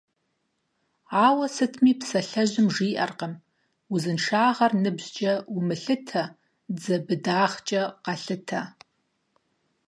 [1.25, 3.33] Ауэ сытми псалъэжьым жиӀэркъым:
[3.93, 6.23] «Узыншагъэр ныбжькӀэ умылъытэ,
[6.75, 8.61] дзэ быдагъэкӀэ къэлъытэ».